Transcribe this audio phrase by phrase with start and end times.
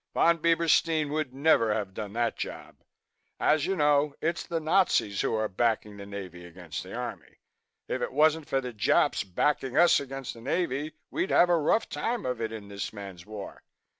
[0.15, 2.77] Von Bieberstein would never have done that job.
[3.39, 7.37] As you know, it's the Nazis who are backing the Navy against the Army.
[7.87, 11.87] If it wasn't for the Japs backing us against the Navy we'd have a rough
[11.87, 13.61] time of it in this man's war.